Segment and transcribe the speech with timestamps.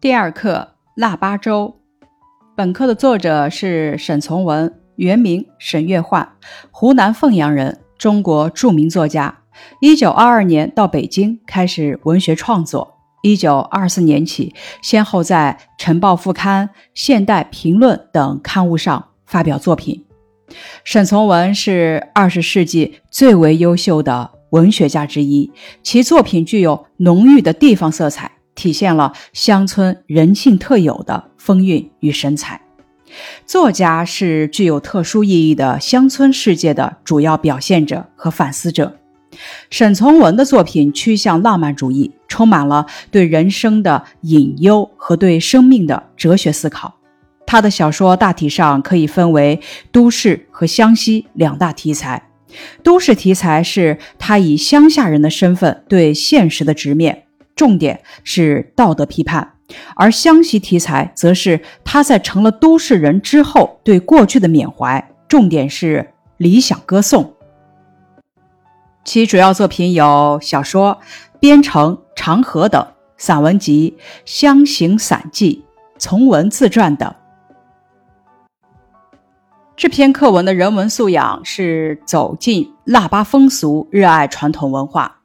[0.00, 1.74] 第二课《腊八粥》，
[2.54, 6.36] 本课的作者是沈从文，原名沈月焕，
[6.70, 9.40] 湖南凤阳人，中国著名作家。
[9.80, 12.94] 一九二二年到北京开始文学创作。
[13.22, 20.04] 一九二四年起，先后在《晨报副刊》《现代评论》等刊物上发表作品。
[20.84, 25.50] 沈从文是二十世纪最为优秀的文学家之一，
[25.82, 28.30] 其作品具有浓郁的地方色彩。
[28.58, 32.60] 体现了乡村人性特有的风韵与神采。
[33.46, 38.98] 作家是具有特殊意义的乡村世界的主要表现者和反思者。
[39.70, 46.96] 沈从文的作品趋向浪漫主义，充满了对人生的隐忧和对生命的哲学思考。
[47.46, 49.60] 他的小说大体上可以分为
[49.92, 52.28] 都市和湘西两大题材。
[52.82, 57.24] 都市题材是他以乡下人的身份对现实的直面。
[57.58, 59.54] 重点是道德批判，
[59.96, 67.34] 而湘西题材则是他在成了都市人之后对过去的缅怀，重点是理想歌颂。
[69.04, 71.00] 其主要作品有小说
[71.40, 75.64] 《边城》《长河》等，散文集《乡行散记》
[75.98, 77.12] 《从文自传》等。
[79.76, 85.17] 这篇课文的人文素养是走进腊八风俗，热爱传统文化。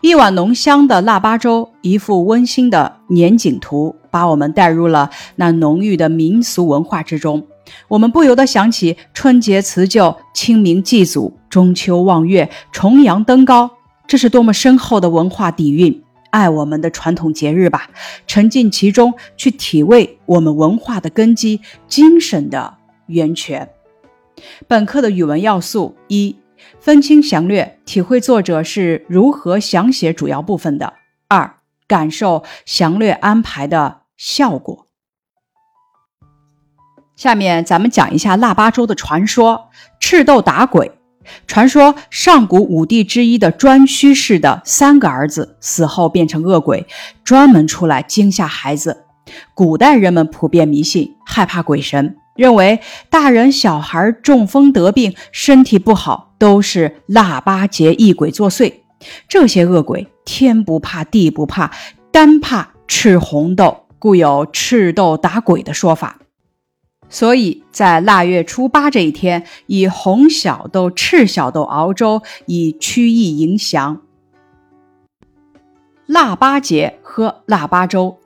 [0.00, 7.46] 一碗浓香的腊八粥，一幅温馨的年景图，把我们带入了那浓郁的民俗文化之中。
[7.88, 13.70] 我们不由得想起春节辞旧、清明祭祖、中秋望月、重阳登高，
[14.06, 16.02] 这是多么深厚的文化底蕴！
[16.30, 17.90] 爱我们的传统节日吧，
[18.26, 22.74] 沉浸其中，去体味我们文化的根基、精神的
[23.06, 23.68] 源泉。
[24.66, 26.36] 本课的语文要素一。
[26.80, 30.94] 分清详略，体会作者是如何详写主要部分的。
[31.28, 31.54] 二、
[31.86, 34.86] 感受详略安排的效果。
[37.16, 39.68] 下面咱们讲一下腊八粥的传说。
[40.00, 40.90] 赤豆打鬼，
[41.46, 46.86] 传说上古五帝之一的颛顼氏的三个儿子死后变成恶鬼，
[47.22, 49.04] 专门出来惊吓孩子。
[49.54, 52.16] 古代人们普遍迷信，害怕鬼神。
[52.34, 58.72] 认为大人小孩中风得病，身体不好，都是腊八节异鬼作祟。
[59.28, 61.70] 这些恶鬼天不怕地不怕，
[62.10, 66.18] 单怕吃红豆，故有赤豆打鬼的说法。
[67.08, 74.02] 所以在腊月初八这一天，以红小豆、赤小豆熬粥，以驱疫迎祥。
[76.06, 78.18] 腊八节喝腊八粥。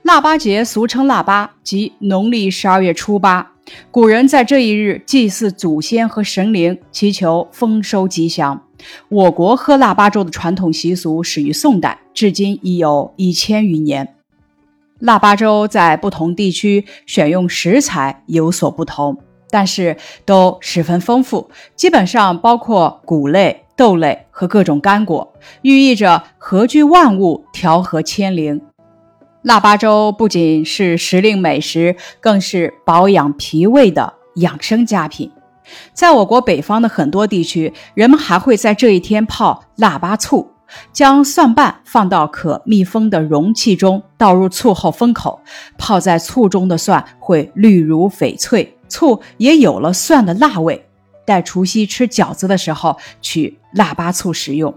[0.00, 3.52] 腊八节俗称腊八，即农历十二月初八。
[3.90, 8.62] 古人在这一日祭祀祖先和神灵，祈求丰收吉祥。
[9.08, 14.14] 我国喝腊八粥的传统习俗始于宋代，至今已有一千余年。
[15.00, 19.18] 腊八粥在不同地区选用食材有所不同，
[19.50, 28.60] 但是都十分丰富，基本上包括谷类、豆类和各种干果，寓意着合聚万物，调和千灵。
[29.48, 35.32] 腊八粥不仅是时令美食，更是保养脾胃的养生佳品。
[35.94, 40.52] 在我国北方的很多地区，人们还会在这一天泡腊八醋，
[40.92, 45.40] 将蒜瓣放到可密封的容器中，倒入醋后封口。
[45.78, 50.84] 泡在醋中的蒜会绿如翡翠，醋也有了蒜的辣味。
[51.24, 54.74] 待除夕吃饺子的时候，取腊八醋食用。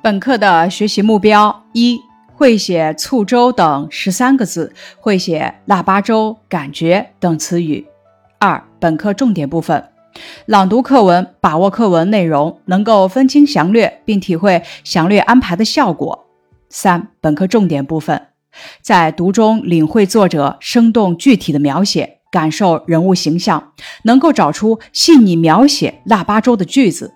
[0.00, 2.00] 本课的学习目标一。
[2.38, 7.84] 会写“醋粥”等十三个字，会写“腊八粥”“感觉”等词语。
[8.38, 9.84] 二、本课重点部分：
[10.46, 16.26] 朗读课文，把握课文内容，能够分清详略，并体会详略安排的效果。
[16.68, 18.28] 三、本课重点部分：
[18.82, 23.72] 在读中领会作者生动具体的描写，感受人物形象，
[24.04, 27.14] 能够找出细腻描写腊八粥的句子，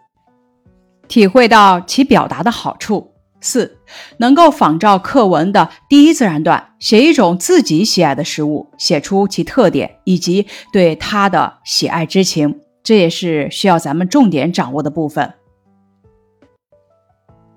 [1.06, 3.11] 体会到其表达的好处。
[3.42, 3.78] 四，
[4.16, 15.34] 能够仿照课文的第一自然段，写一种自己喜爱的食物，写出其特点以及对它的喜爱之情，这也是需要咱们重点掌握的部分。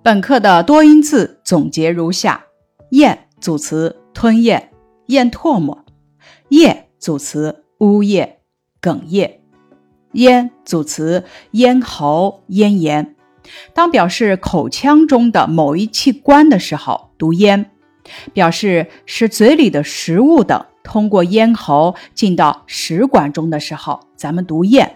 [0.03, 2.45] 本课的多音字总结如下：
[2.89, 4.71] 咽组词吞咽、
[5.07, 5.85] 咽唾沫；
[6.49, 8.37] 咽组词呜咽、
[8.81, 9.39] 哽咽；
[10.13, 13.14] 咽组词咽喉、咽炎。
[13.73, 17.65] 当表示口腔中的某一器官的时候，读咽；
[18.33, 24.87] 表示使嘴里的食物等通过咽喉进到食管中的时候，咱们读咽；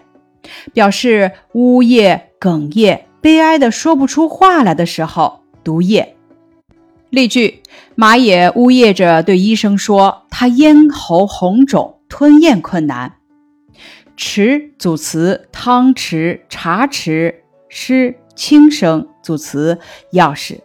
[0.72, 6.14] 表示呜咽、哽咽、悲哀的说不出话来的时候，读咽。
[7.10, 7.62] 例句：
[7.94, 13.16] 马野呜咽着对医生说，他咽喉红肿，吞咽困难。
[14.16, 17.34] 匙组词：汤匙、茶匙。
[17.72, 19.78] 诗轻声组词：
[20.12, 20.60] 钥匙。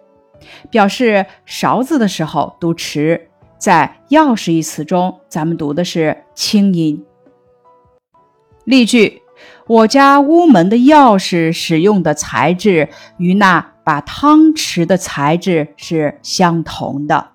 [0.69, 3.21] 表示勺子的时候读匙，
[3.57, 7.03] 在钥匙一词中，咱们读的是轻音。
[8.63, 9.21] 例句：
[9.67, 17.31] 我家屋门的钥匙使用的材质与那把汤匙的材质是相同的。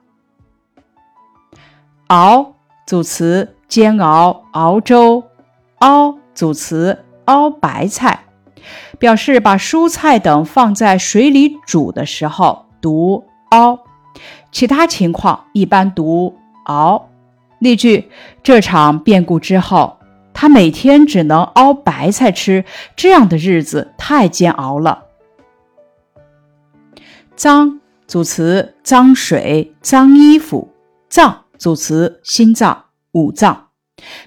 [2.09, 2.55] 熬
[2.87, 5.25] 组词：煎熬、熬粥。
[5.79, 8.25] 熬组词：熬白菜，
[9.01, 12.67] 表示把蔬菜等放在水里煮的时候。
[12.83, 13.81] 读熬，
[14.51, 17.11] 其他情况一般读熬。
[17.59, 18.09] 例句：
[18.43, 19.99] 这场变故之后，
[20.33, 22.65] 他每天只能熬白菜吃，
[22.97, 25.09] 这样的日子太煎熬了。
[27.37, 30.73] 脏组词：脏水、脏衣服。
[31.11, 33.69] 脏组词：心脏、五脏，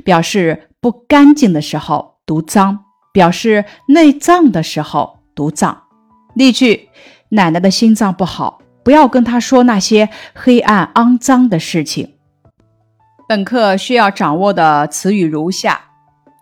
[0.03, 2.82] 表示不干净的时候读脏，
[3.13, 5.83] 表示内脏的时候读脏。
[6.35, 6.89] 例句。
[7.35, 12.19] 奶奶的心脏不好，不要跟她说那些黑暗肮脏的事情。
[13.27, 15.81] 本课需要掌握的词语如下：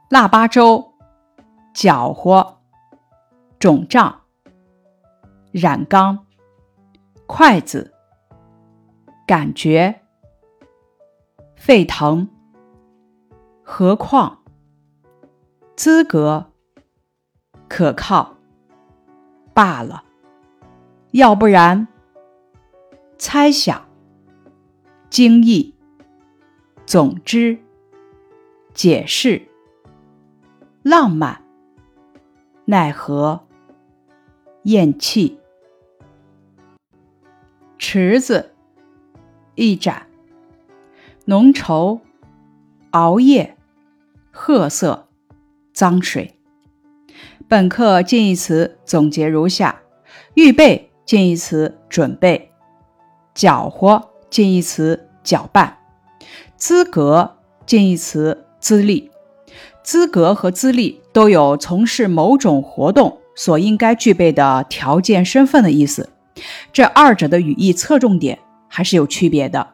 [0.09, 0.91] 腊八粥、
[1.73, 2.57] 搅和、
[3.57, 4.23] 肿胀、
[5.53, 6.25] 染缸、
[7.25, 7.93] 筷子、
[9.25, 10.01] 感觉、
[11.55, 12.27] 沸腾、
[13.63, 14.39] 何况、
[15.77, 16.50] 资格、
[17.73, 18.35] 可靠、
[19.53, 20.03] 罢了。
[21.11, 21.87] 要不然，
[23.17, 23.87] 猜想、
[25.09, 25.73] 惊异、
[26.85, 27.57] 总之、
[28.73, 29.47] 解释、
[30.83, 31.41] 浪漫、
[32.65, 33.47] 奈何、
[34.63, 35.39] 咽气、
[37.77, 38.53] 池子、
[39.55, 40.07] 一盏、
[41.23, 42.01] 浓稠、
[42.89, 43.57] 熬夜、
[44.29, 45.07] 褐色、
[45.71, 46.37] 脏水。
[47.51, 49.81] 本课近义词总结如下：
[50.35, 50.89] 预备。
[51.05, 52.49] 近义词准备，
[53.35, 55.75] 搅和近义词搅拌，
[56.55, 59.11] 资格近义词资历，
[59.83, 66.09] 资格和资历都有从事某种活动所应该具备的条件、身份的意思。
[66.71, 68.39] 这二者的语义侧重点
[68.69, 69.67] 还是有区别的。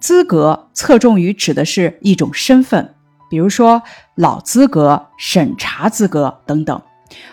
[0.00, 2.96] 资格侧重于指的是一种身份，
[3.30, 3.84] 比如说
[4.16, 6.82] 老资格、审查资格等等，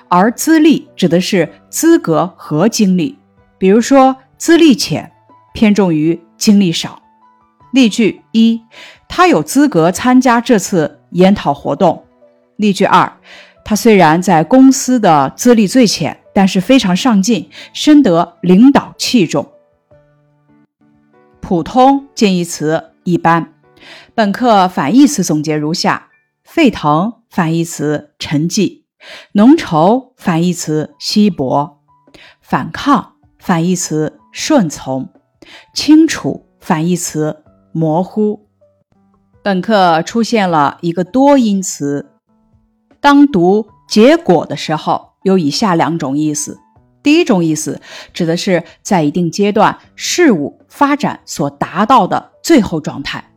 [0.08, 3.18] 而资历指的是资格和经历。
[3.58, 5.12] 比如说，资历浅，
[5.54, 7.02] 偏重于经历少。
[7.72, 8.62] 例句一：
[9.08, 12.06] 他有资格参加这次研讨活动。
[12.58, 13.12] 例句二：
[13.64, 19.52] 他虽然在公司的资历最浅，但是非常上进，深得领导器重。
[21.40, 23.54] 普通近义词一般。
[24.14, 26.10] 本课反义词总结如下：
[26.44, 28.81] 沸腾反义词沉寂，
[29.34, 31.80] 浓稠反义词稀薄，
[32.42, 33.14] 反抗。
[33.40, 35.10] 反义词顺从，
[35.74, 38.46] 清楚反义词模糊。
[39.42, 42.12] 本课出现了一个多音词，
[43.00, 46.60] 当读结果的时候，有以下两种意思。
[47.02, 47.82] 第一种意思
[48.14, 53.32] 指的是在一定阶段事物发展所达到的最后状态。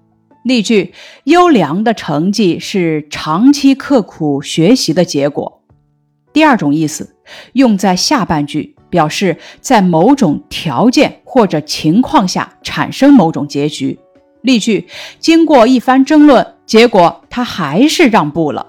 [0.44, 0.92] 例句：
[1.24, 5.62] 优良的成绩是长期刻苦学习的结果。
[6.34, 7.16] 第二种意思
[7.54, 8.74] 用在下半句。
[8.90, 13.98] 表示在某种条件或者情况下产生某种结局。
[14.40, 14.86] 例句：
[15.18, 18.68] 经过一番争论，结果他还是让步了。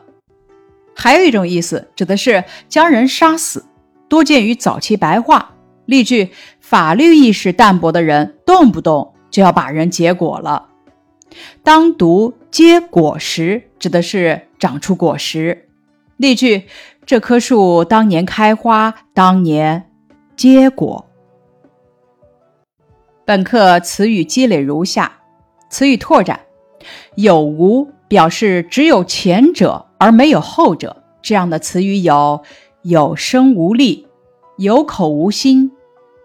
[0.96, 3.66] 还有一种意思，指的是将人杀死，
[4.10, 5.52] 多见于早期白话。
[5.86, 10.70] 例句：法律意识淡薄的人，动不动就要把人结果了。
[11.62, 15.62] 当读结果实，指的是长出果实。
[16.18, 16.64] 例句：
[17.06, 19.92] 这棵树当年开花，当年。
[20.36, 21.06] 结果。
[23.24, 25.20] 本课词语积累如下：
[25.70, 26.40] 词语拓展，
[27.14, 32.42] 有无表示只有前者而没有后者，这样的词语有
[32.82, 34.08] 有声无力、
[34.58, 35.72] 有口无心、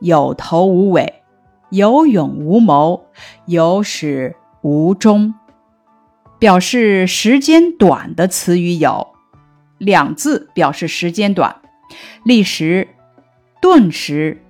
[0.00, 1.22] 有头无尾、
[1.68, 3.04] 有勇无谋、
[3.44, 5.34] 有始无终。
[6.38, 9.09] 表示时间短的词语有
[9.80, 11.56] 两字，表示时间短，
[12.22, 12.86] 历时。
[13.62, 14.40] 顿时，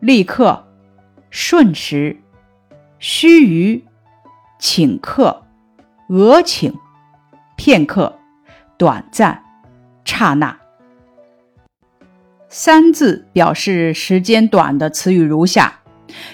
[0.00, 0.66] 立刻，
[1.30, 2.18] 瞬时，
[2.98, 3.82] 须臾，
[4.60, 5.46] 顷刻，
[6.10, 6.74] 俄顷，
[7.56, 8.18] 片刻，
[8.76, 9.42] 短暂，
[10.04, 10.58] 刹那。
[12.50, 15.80] 三字表示时间短的词语如下：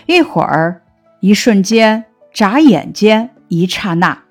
[0.07, 0.83] 一会儿，
[1.21, 4.25] 一瞬间、眨眼间、一刹那。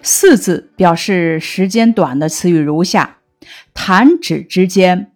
[0.00, 3.17] 四字表示时间短的词语如下：
[3.74, 5.12] 弹指之间、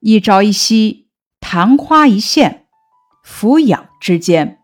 [0.00, 1.08] 一朝一夕、
[1.40, 2.66] 昙花一现、
[3.22, 4.58] 俯仰之间。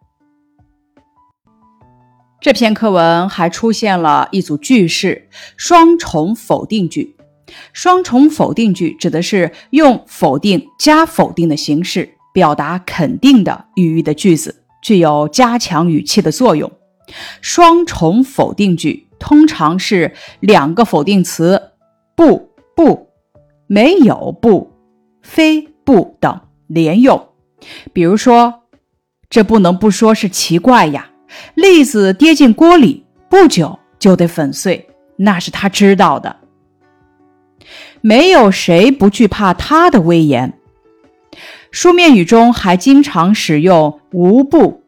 [2.40, 7.16] 这篇课文还出现了一组句式：双重否定句。
[7.73, 16.73] 双重否定句指的是用否定加否定的形式表达肯定的语义的句子，具有加强语气的作用。
[17.40, 21.73] 双重否定句通常是两个否定词
[22.16, 23.09] “不”“不
[23.67, 24.73] ”“没有”“不
[25.23, 27.29] ”“非”“不”等连用。
[27.93, 28.62] 比如说，
[29.31, 31.11] 这不能不说是奇怪呀。
[31.55, 36.37] 栗子跌进锅里，不久就得粉碎，那是他知道的。
[38.00, 40.59] 没有谁不惧怕他的威严。
[41.71, 44.83] 书面语中还经常使用“无不”“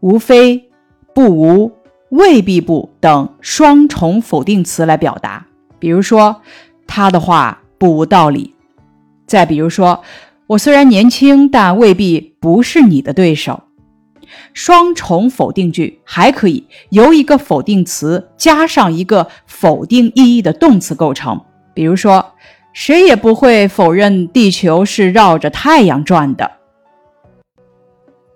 [0.00, 0.70] 无非
[1.12, 1.72] ”“不无
[2.10, 5.46] ”“未必不”等双重否定词来表达。
[5.80, 6.42] 比如说，
[6.88, 8.52] 他的话不无道理。
[9.26, 10.02] 再比如说，
[10.48, 13.62] 我虽然年轻，但未必不是你的对手。
[14.52, 21.40] 双重否定句还可以由一个否定词加上一个否定意义的动词构成，
[21.74, 22.34] 比如说，
[22.72, 26.50] 谁也不会否认地球是绕着太阳转的。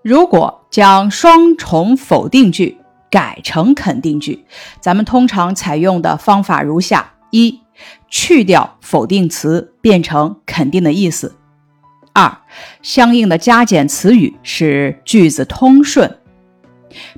[0.02, 2.78] 如果将双重否定句
[3.10, 4.44] 改成肯定句，
[4.80, 7.60] 咱们通常采用的方法如下：一、
[8.08, 11.34] 去掉否定词，变成肯定的意思。
[12.12, 12.38] 二，
[12.82, 16.18] 相应的加减词语使句子通顺。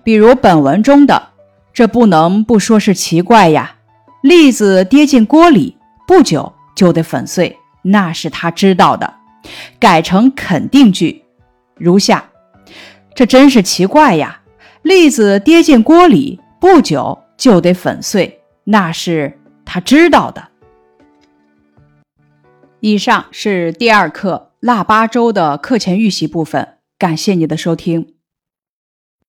[0.05, 1.31] 比如本文中的
[1.75, 3.77] “这不能不说是奇怪呀”，
[4.23, 9.13] 栗子跌进锅里，不久就得粉碎，那是他知道的。
[9.81, 11.25] 改成肯定句，
[11.77, 12.25] 如下
[13.15, 14.41] ：“这真是奇怪呀，
[14.83, 20.49] 栗子跌进锅里，不久就得粉碎，那是他知道的。”
[22.81, 24.53] 以上是第二课。
[24.61, 28.15] 腊八粥的课前预习部分，感谢你的收听。